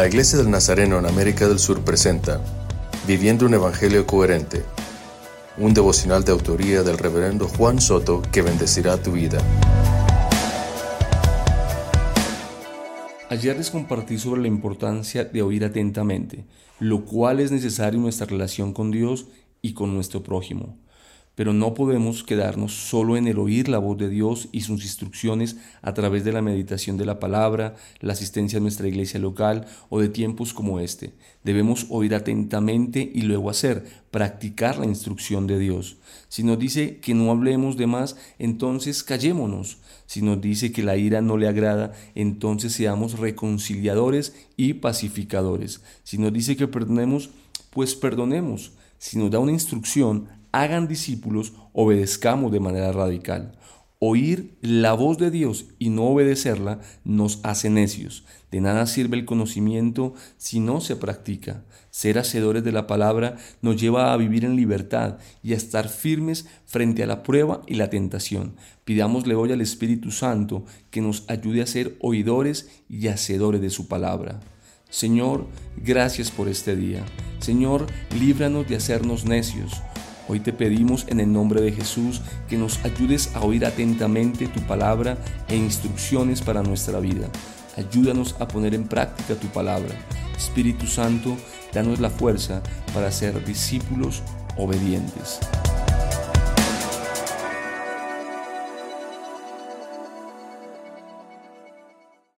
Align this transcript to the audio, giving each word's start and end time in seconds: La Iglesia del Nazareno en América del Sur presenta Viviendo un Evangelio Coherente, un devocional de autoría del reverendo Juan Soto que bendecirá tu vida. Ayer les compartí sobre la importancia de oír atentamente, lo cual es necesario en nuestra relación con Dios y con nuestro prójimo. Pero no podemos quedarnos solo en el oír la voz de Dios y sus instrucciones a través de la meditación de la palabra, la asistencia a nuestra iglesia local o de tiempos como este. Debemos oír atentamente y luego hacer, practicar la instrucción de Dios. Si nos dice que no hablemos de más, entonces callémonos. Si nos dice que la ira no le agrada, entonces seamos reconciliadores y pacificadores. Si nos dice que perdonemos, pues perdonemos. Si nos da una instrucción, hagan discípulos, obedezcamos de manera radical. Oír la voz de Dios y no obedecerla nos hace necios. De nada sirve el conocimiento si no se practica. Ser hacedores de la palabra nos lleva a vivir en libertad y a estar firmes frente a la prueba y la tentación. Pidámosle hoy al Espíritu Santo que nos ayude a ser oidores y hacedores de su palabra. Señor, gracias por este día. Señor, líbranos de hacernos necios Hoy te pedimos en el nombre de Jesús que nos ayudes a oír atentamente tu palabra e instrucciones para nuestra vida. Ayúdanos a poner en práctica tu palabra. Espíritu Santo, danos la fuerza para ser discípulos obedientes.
La 0.00 0.08
Iglesia 0.08 0.38
del 0.38 0.50
Nazareno 0.50 0.98
en 0.98 1.04
América 1.04 1.46
del 1.46 1.58
Sur 1.58 1.84
presenta 1.84 2.40
Viviendo 3.06 3.44
un 3.44 3.52
Evangelio 3.52 4.06
Coherente, 4.06 4.64
un 5.58 5.74
devocional 5.74 6.24
de 6.24 6.32
autoría 6.32 6.82
del 6.82 6.96
reverendo 6.96 7.46
Juan 7.46 7.82
Soto 7.82 8.22
que 8.32 8.40
bendecirá 8.40 8.96
tu 9.02 9.12
vida. 9.12 9.42
Ayer 13.28 13.54
les 13.58 13.70
compartí 13.70 14.16
sobre 14.16 14.40
la 14.40 14.48
importancia 14.48 15.26
de 15.26 15.42
oír 15.42 15.66
atentamente, 15.66 16.46
lo 16.78 17.04
cual 17.04 17.38
es 17.38 17.52
necesario 17.52 17.98
en 17.98 18.04
nuestra 18.04 18.24
relación 18.24 18.72
con 18.72 18.90
Dios 18.90 19.26
y 19.60 19.74
con 19.74 19.92
nuestro 19.92 20.22
prójimo. 20.22 20.78
Pero 21.34 21.52
no 21.52 21.74
podemos 21.74 22.22
quedarnos 22.22 22.72
solo 22.72 23.16
en 23.16 23.26
el 23.26 23.38
oír 23.38 23.68
la 23.68 23.78
voz 23.78 23.96
de 23.96 24.08
Dios 24.08 24.48
y 24.52 24.62
sus 24.62 24.82
instrucciones 24.82 25.56
a 25.80 25.94
través 25.94 26.24
de 26.24 26.32
la 26.32 26.42
meditación 26.42 26.96
de 26.96 27.06
la 27.06 27.18
palabra, 27.18 27.76
la 28.00 28.12
asistencia 28.12 28.58
a 28.58 28.62
nuestra 28.62 28.88
iglesia 28.88 29.20
local 29.20 29.66
o 29.88 30.00
de 30.00 30.08
tiempos 30.08 30.52
como 30.52 30.80
este. 30.80 31.14
Debemos 31.42 31.86
oír 31.88 32.14
atentamente 32.14 33.10
y 33.14 33.22
luego 33.22 33.48
hacer, 33.48 33.86
practicar 34.10 34.78
la 34.78 34.86
instrucción 34.86 35.46
de 35.46 35.58
Dios. 35.58 35.96
Si 36.28 36.42
nos 36.42 36.58
dice 36.58 36.98
que 36.98 37.14
no 37.14 37.30
hablemos 37.30 37.76
de 37.76 37.86
más, 37.86 38.16
entonces 38.38 39.02
callémonos. 39.02 39.78
Si 40.06 40.22
nos 40.22 40.40
dice 40.40 40.72
que 40.72 40.82
la 40.82 40.96
ira 40.96 41.22
no 41.22 41.36
le 41.36 41.48
agrada, 41.48 41.92
entonces 42.14 42.72
seamos 42.72 43.18
reconciliadores 43.18 44.34
y 44.56 44.74
pacificadores. 44.74 45.80
Si 46.02 46.18
nos 46.18 46.32
dice 46.32 46.56
que 46.56 46.68
perdonemos, 46.68 47.30
pues 47.70 47.94
perdonemos. 47.94 48.72
Si 48.98 49.18
nos 49.18 49.30
da 49.30 49.38
una 49.38 49.52
instrucción, 49.52 50.28
hagan 50.52 50.88
discípulos, 50.88 51.52
obedezcamos 51.72 52.52
de 52.52 52.60
manera 52.60 52.92
radical. 52.92 53.52
Oír 54.02 54.56
la 54.62 54.94
voz 54.94 55.18
de 55.18 55.30
Dios 55.30 55.66
y 55.78 55.90
no 55.90 56.04
obedecerla 56.04 56.80
nos 57.04 57.40
hace 57.42 57.68
necios. 57.68 58.24
De 58.50 58.62
nada 58.62 58.86
sirve 58.86 59.18
el 59.18 59.26
conocimiento 59.26 60.14
si 60.38 60.58
no 60.58 60.80
se 60.80 60.96
practica. 60.96 61.64
Ser 61.90 62.18
hacedores 62.18 62.64
de 62.64 62.72
la 62.72 62.86
palabra 62.86 63.36
nos 63.60 63.78
lleva 63.78 64.14
a 64.14 64.16
vivir 64.16 64.46
en 64.46 64.56
libertad 64.56 65.18
y 65.42 65.52
a 65.52 65.56
estar 65.56 65.90
firmes 65.90 66.46
frente 66.64 67.02
a 67.02 67.06
la 67.06 67.22
prueba 67.22 67.60
y 67.66 67.74
la 67.74 67.90
tentación. 67.90 68.56
Pidámosle 68.84 69.34
hoy 69.34 69.52
al 69.52 69.60
Espíritu 69.60 70.10
Santo 70.10 70.64
que 70.90 71.02
nos 71.02 71.28
ayude 71.28 71.60
a 71.60 71.66
ser 71.66 71.98
oidores 72.00 72.70
y 72.88 73.08
hacedores 73.08 73.60
de 73.60 73.68
su 73.68 73.86
palabra. 73.86 74.40
Señor, 74.88 75.46
gracias 75.76 76.30
por 76.30 76.48
este 76.48 76.74
día. 76.74 77.04
Señor, 77.38 77.86
líbranos 78.18 78.66
de 78.66 78.76
hacernos 78.76 79.26
necios 79.26 79.82
Hoy 80.30 80.38
te 80.38 80.52
pedimos 80.52 81.06
en 81.08 81.18
el 81.18 81.32
nombre 81.32 81.60
de 81.60 81.72
Jesús 81.72 82.20
que 82.48 82.56
nos 82.56 82.84
ayudes 82.84 83.34
a 83.34 83.40
oír 83.40 83.66
atentamente 83.66 84.46
tu 84.46 84.60
palabra 84.60 85.18
e 85.48 85.56
instrucciones 85.56 86.40
para 86.40 86.62
nuestra 86.62 87.00
vida. 87.00 87.28
Ayúdanos 87.76 88.36
a 88.38 88.46
poner 88.46 88.76
en 88.76 88.86
práctica 88.86 89.34
tu 89.34 89.48
palabra. 89.48 89.92
Espíritu 90.36 90.86
Santo, 90.86 91.36
danos 91.74 91.98
la 91.98 92.10
fuerza 92.10 92.62
para 92.94 93.10
ser 93.10 93.44
discípulos 93.44 94.22
obedientes. 94.56 95.40